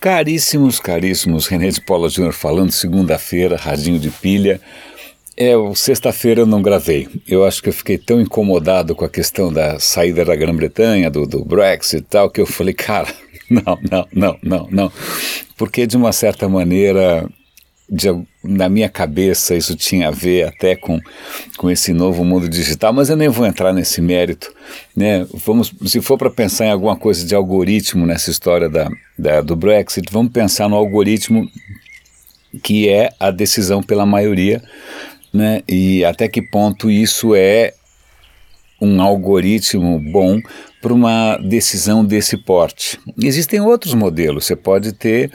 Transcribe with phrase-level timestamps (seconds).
[0.00, 4.58] Caríssimos, caríssimos, René de Paula Júnior falando, segunda-feira, radinho de pilha.
[5.36, 7.06] É, sexta-feira eu não gravei.
[7.28, 11.26] Eu acho que eu fiquei tão incomodado com a questão da saída da Grã-Bretanha, do,
[11.26, 13.08] do Brexit e tal, que eu falei, cara,
[13.50, 14.92] não, não, não, não, não.
[15.54, 17.28] Porque de uma certa maneira
[17.90, 18.08] de,
[18.44, 21.00] na minha cabeça isso tinha a ver até com,
[21.58, 24.54] com esse novo mundo digital, mas eu nem vou entrar nesse mérito.
[24.96, 25.26] Né?
[25.44, 28.88] Vamos, se for para pensar em alguma coisa de algoritmo nessa história da,
[29.18, 31.50] da, do Brexit, vamos pensar no algoritmo
[32.62, 34.62] que é a decisão pela maioria,
[35.32, 35.62] né?
[35.68, 37.74] e até que ponto isso é
[38.80, 40.40] um algoritmo bom
[40.80, 42.98] para uma decisão desse porte.
[43.22, 44.46] Existem outros modelos.
[44.46, 45.30] Você pode ter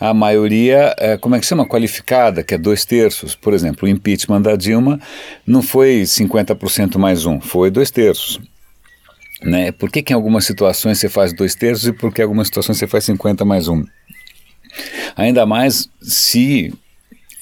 [0.00, 1.66] a maioria, é, como é que chama?
[1.66, 3.34] Qualificada, que é dois terços.
[3.34, 4.98] Por exemplo, o impeachment da Dilma
[5.46, 8.40] não foi 50% mais um, foi dois terços.
[9.42, 9.70] Né?
[9.70, 12.48] Por que, que em algumas situações você faz dois terços e por que em algumas
[12.48, 13.84] situações você faz 50 mais um?
[15.14, 16.72] Ainda mais se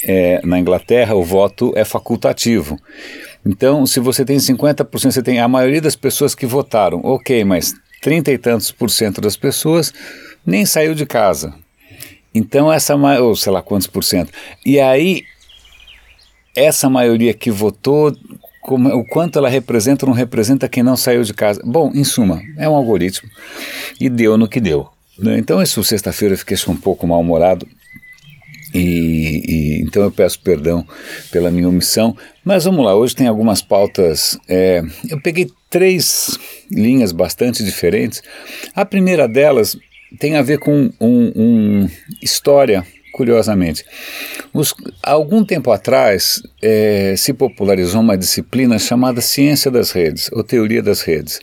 [0.04, 2.78] é, na Inglaterra o voto é facultativo.
[3.46, 7.74] Então, se você tem 50%, você tem a maioria das pessoas que votaram, ok, mas
[8.00, 9.92] 30 e tantos por cento das pessoas
[10.46, 11.54] nem saiu de casa.
[12.34, 14.32] Então, essa, ou sei lá quantos por cento.
[14.64, 15.22] E aí,
[16.54, 18.16] essa maioria que votou,
[18.60, 21.60] como, o quanto ela representa ou não representa quem não saiu de casa.
[21.64, 23.28] Bom, em suma, é um algoritmo
[24.00, 24.88] e deu no que deu.
[25.18, 25.38] Né?
[25.38, 27.66] Então, isso sexta-feira eu fiquei um pouco mal-humorado
[28.74, 30.84] e, e, então eu peço perdão
[31.30, 32.16] pela minha omissão.
[32.44, 34.36] Mas vamos lá, hoje tem algumas pautas.
[34.48, 36.38] É, eu peguei três
[36.70, 38.20] linhas bastante diferentes.
[38.74, 39.76] A primeira delas
[40.18, 43.84] tem a ver com um, um história, curiosamente.
[44.52, 50.82] Os, algum tempo atrás é, se popularizou uma disciplina chamada ciência das redes, ou teoria
[50.82, 51.40] das redes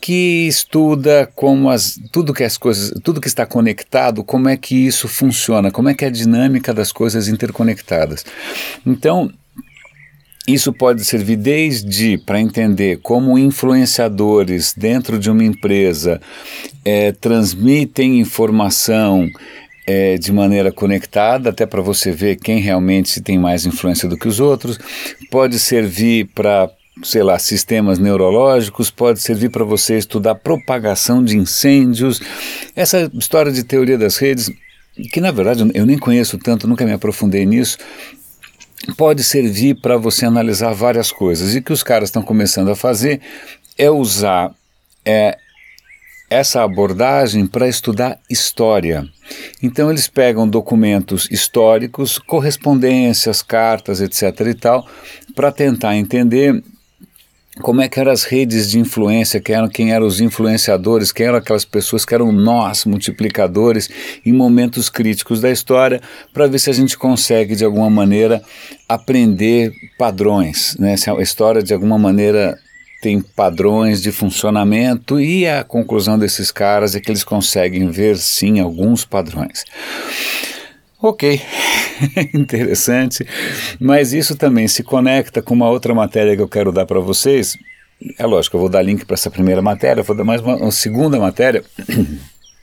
[0.00, 4.74] que estuda como as, tudo que as coisas, tudo que está conectado, como é que
[4.74, 8.24] isso funciona, como é que é a dinâmica das coisas interconectadas.
[8.86, 9.30] Então,
[10.48, 16.20] isso pode servir desde para entender como influenciadores dentro de uma empresa
[16.84, 19.28] é, transmitem informação
[19.86, 24.28] é, de maneira conectada, até para você ver quem realmente tem mais influência do que
[24.28, 24.78] os outros.
[25.30, 26.70] Pode servir para
[27.02, 32.20] sei lá, sistemas neurológicos, pode servir para você estudar propagação de incêndios.
[32.74, 34.50] Essa história de teoria das redes,
[35.12, 37.78] que na verdade eu nem conheço tanto, nunca me aprofundei nisso,
[38.96, 41.54] pode servir para você analisar várias coisas.
[41.54, 43.20] E que os caras estão começando a fazer
[43.78, 44.54] é usar
[45.04, 45.38] é,
[46.28, 49.04] essa abordagem para estudar história.
[49.62, 54.40] Então eles pegam documentos históricos, correspondências, cartas, etc.
[54.46, 54.86] e tal,
[55.34, 56.62] para tentar entender
[57.58, 61.26] como é que eram as redes de influência, quem eram, quem eram os influenciadores, quem
[61.26, 63.90] eram aquelas pessoas que eram nós, multiplicadores,
[64.24, 66.00] em momentos críticos da história,
[66.32, 68.40] para ver se a gente consegue, de alguma maneira,
[68.88, 70.96] aprender padrões, né?
[70.96, 72.56] se a história, de alguma maneira,
[73.02, 78.60] tem padrões de funcionamento e a conclusão desses caras é que eles conseguem ver, sim,
[78.60, 79.64] alguns padrões.
[81.02, 81.40] Ok,
[82.34, 83.26] interessante,
[83.80, 87.56] mas isso também se conecta com uma outra matéria que eu quero dar para vocês.
[88.18, 90.70] É lógico, eu vou dar link para essa primeira matéria, vou dar mais uma, uma
[90.70, 91.64] segunda matéria,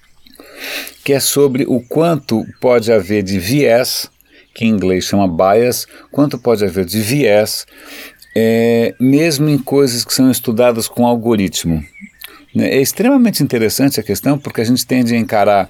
[1.03, 4.07] que é sobre o quanto pode haver de viés,
[4.53, 7.65] que em inglês chama bias, quanto pode haver de viés,
[8.35, 11.83] é, mesmo em coisas que são estudadas com algoritmo.
[12.55, 15.69] É extremamente interessante a questão, porque a gente tende a encarar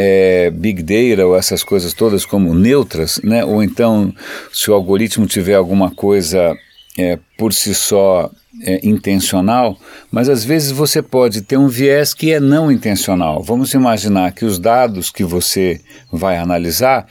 [0.00, 3.44] é, Big Data ou essas coisas todas como neutras, né?
[3.44, 4.14] ou então
[4.52, 6.56] se o algoritmo tiver alguma coisa
[6.96, 8.30] é, por si só
[8.62, 9.76] é, intencional,
[10.08, 13.42] mas às vezes você pode ter um viés que é não intencional.
[13.42, 15.80] Vamos imaginar que os dados que você
[16.12, 17.08] vai analisar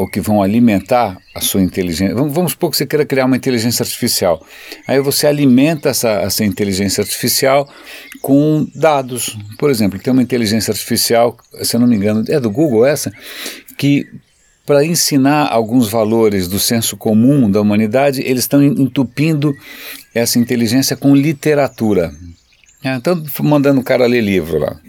[0.00, 2.14] ou que vão alimentar a sua inteligência.
[2.14, 4.42] Vamos supor que você queira criar uma inteligência artificial.
[4.88, 7.68] Aí você alimenta essa, essa inteligência artificial
[8.22, 9.36] com dados.
[9.58, 13.12] Por exemplo, tem uma inteligência artificial, se eu não me engano, é do Google essa,
[13.76, 14.06] que
[14.64, 19.54] para ensinar alguns valores do senso comum da humanidade, eles estão entupindo
[20.14, 22.10] essa inteligência com literatura.
[22.82, 24.80] Então, mandando o cara ler livro lá.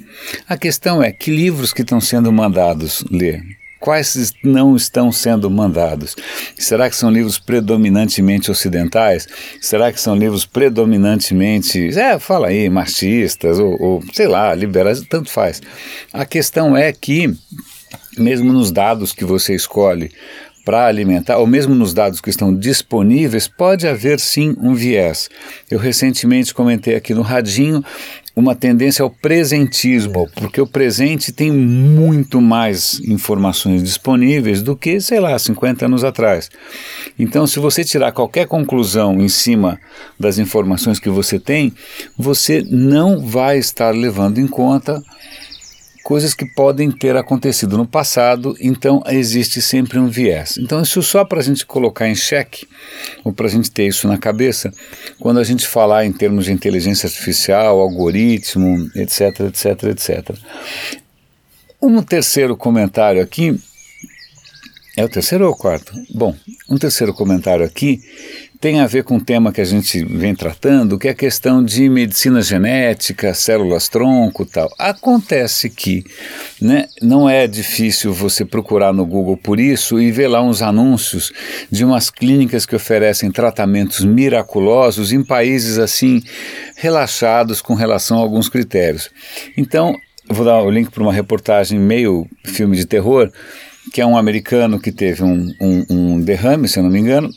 [0.47, 3.43] A questão é que livros que estão sendo mandados ler
[3.81, 6.15] quais não estão sendo mandados?
[6.57, 9.27] Será que são livros predominantemente ocidentais?
[9.59, 15.29] Será que são livros predominantemente, é, fala aí, marxistas ou, ou sei lá, liberais, tanto
[15.29, 15.61] faz.
[16.13, 17.33] A questão é que,
[18.17, 20.11] mesmo nos dados que você escolhe
[20.63, 25.29] para alimentar, ou mesmo nos dados que estão disponíveis, pode haver sim um viés.
[25.69, 27.83] Eu recentemente comentei aqui no Radinho
[28.41, 35.19] uma tendência ao presentismo, porque o presente tem muito mais informações disponíveis do que, sei
[35.19, 36.49] lá, 50 anos atrás.
[37.17, 39.79] Então, se você tirar qualquer conclusão em cima
[40.19, 41.71] das informações que você tem,
[42.17, 45.01] você não vai estar levando em conta
[46.03, 50.57] coisas que podem ter acontecido no passado, então existe sempre um viés.
[50.57, 52.67] Então, isso só para a gente colocar em xeque,
[53.23, 54.71] ou para a gente ter isso na cabeça,
[55.19, 60.35] quando a gente falar em termos de inteligência artificial, algoritmo, etc, etc, etc.
[61.81, 63.59] Um terceiro comentário aqui.
[64.97, 65.93] É o terceiro ou o quarto?
[66.13, 66.35] Bom,
[66.69, 68.01] um terceiro comentário aqui
[68.61, 71.65] tem a ver com o tema que a gente vem tratando, que é a questão
[71.65, 74.71] de medicina genética, células-tronco tal.
[74.77, 76.05] Acontece que
[76.61, 81.33] né, não é difícil você procurar no Google por isso e ver lá uns anúncios
[81.71, 86.21] de umas clínicas que oferecem tratamentos miraculosos em países assim
[86.75, 89.09] relaxados com relação a alguns critérios.
[89.57, 89.95] Então,
[90.29, 93.31] vou dar o link para uma reportagem meio filme de terror,
[93.91, 97.31] que é um americano que teve um, um, um derrame, se eu não me engano,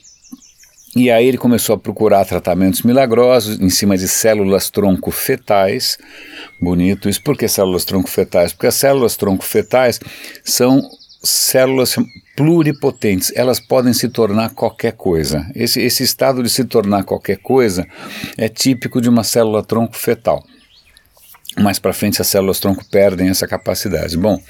[0.97, 5.99] e aí ele começou a procurar tratamentos milagrosos em cima de células tronco fetais.
[6.61, 7.23] Bonito isso.
[7.23, 8.53] Por que células tronco fetais?
[8.53, 9.99] Porque as células tronco fetais
[10.45, 10.81] são
[11.23, 11.97] células
[12.37, 15.51] pluripotentes, elas podem se tornar qualquer coisa.
[15.55, 17.87] Esse, esse estado de se tornar qualquer coisa
[18.37, 20.45] é típico de uma célula tronco fetal
[21.57, 24.17] mais para frente as células tronco perdem essa capacidade.
[24.17, 24.41] Bom,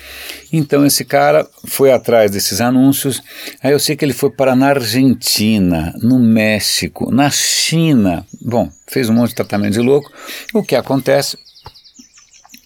[0.53, 3.23] então esse cara foi atrás desses anúncios.
[3.63, 8.27] Aí eu sei que ele foi para na Argentina, no México, na China.
[8.41, 10.11] Bom, fez um monte de tratamento de louco.
[10.53, 11.37] O que acontece?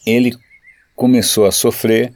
[0.06, 0.37] Ele
[0.94, 2.12] começou a sofrer,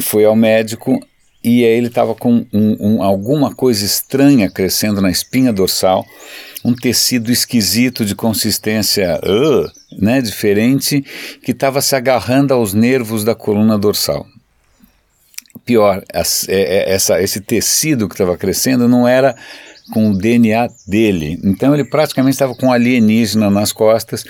[0.00, 1.00] foi ao médico
[1.46, 6.04] e aí ele estava com um, um, alguma coisa estranha crescendo na espinha dorsal,
[6.66, 9.70] um tecido esquisito de consistência uh,
[10.02, 11.04] né, diferente
[11.40, 14.26] que estava se agarrando aos nervos da coluna dorsal.
[15.64, 19.36] Pior, é, é, essa, esse tecido que estava crescendo não era
[19.92, 21.38] com o DNA dele.
[21.44, 24.24] Então ele praticamente estava com alienígena nas costas,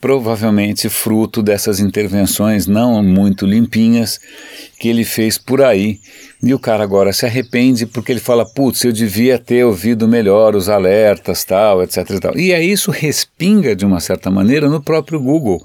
[0.00, 4.20] provavelmente fruto dessas intervenções não muito limpinhas
[4.78, 6.00] que ele fez por aí.
[6.44, 10.56] E o cara agora se arrepende porque ele fala, putz, eu devia ter ouvido melhor
[10.56, 12.36] os alertas, tal, etc e tal.
[12.36, 15.64] E aí isso respinga de uma certa maneira no próprio Google,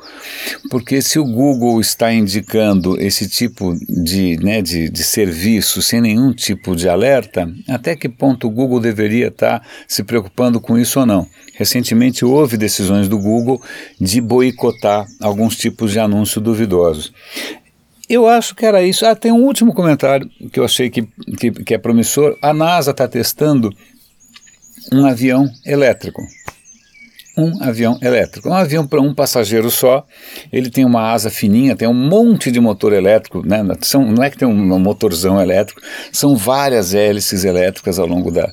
[0.70, 6.32] porque se o Google está indicando esse tipo de, né, de, de serviço sem nenhum
[6.32, 11.08] tipo de alerta, até que ponto o Google deveria estar se preocupando com isso ou
[11.08, 11.28] não?
[11.56, 13.60] Recentemente houve decisões do Google
[14.00, 17.12] de boicotar alguns tipos de anúncios duvidosos.
[18.09, 19.06] Eu acho que era isso.
[19.06, 21.04] Ah, tem um último comentário que eu achei que,
[21.38, 22.38] que, que é promissor.
[22.42, 23.69] A NASA está testando
[24.94, 26.21] um avião elétrico.
[27.38, 28.50] Um avião elétrico.
[28.50, 30.06] Um avião para um passageiro só.
[30.51, 33.45] Ele tem uma asa fininha, tem um monte de motor elétrico.
[33.45, 33.62] Né?
[33.81, 35.81] São, não é que tem um motorzão elétrico,
[36.12, 38.51] são várias hélices elétricas ao longo da,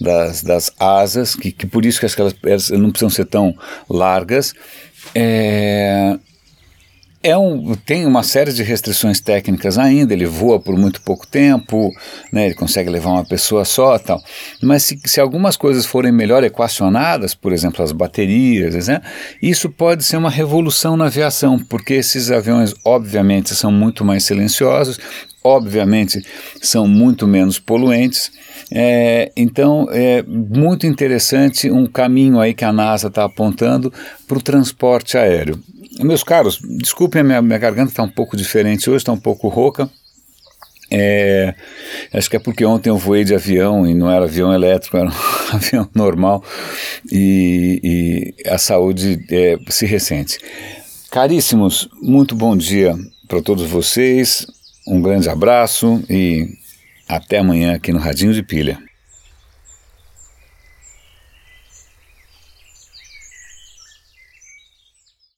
[0.00, 3.56] das, das asas, que, que por isso que elas, elas não precisam ser tão
[3.88, 4.52] largas.
[5.14, 6.18] É,
[7.26, 11.90] é um, tem uma série de restrições técnicas ainda, ele voa por muito pouco tempo,
[12.32, 14.22] né, ele consegue levar uma pessoa só tal.
[14.62, 19.00] Mas se, se algumas coisas forem melhor equacionadas, por exemplo, as baterias, né,
[19.42, 24.98] isso pode ser uma revolução na aviação, porque esses aviões, obviamente, são muito mais silenciosos,
[25.42, 26.20] obviamente,
[26.60, 28.30] são muito menos poluentes.
[28.70, 33.92] É, então, é muito interessante um caminho aí que a NASA está apontando
[34.26, 35.60] para o transporte aéreo.
[36.00, 39.90] Meus caros, desculpem, minha, minha garganta está um pouco diferente hoje, está um pouco rouca.
[40.90, 41.54] É,
[42.12, 45.08] acho que é porque ontem eu voei de avião e não era avião elétrico, era
[45.08, 46.44] um avião normal
[47.10, 50.38] e, e a saúde é, se ressente.
[51.10, 52.94] Caríssimos, muito bom dia
[53.26, 54.46] para todos vocês,
[54.86, 56.48] um grande abraço e
[57.08, 58.85] até amanhã aqui no Radinho de Pilha.